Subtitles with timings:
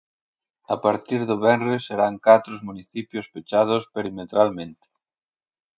[0.75, 4.87] A partir do venres serán catro os municipios pechados perimetralmente.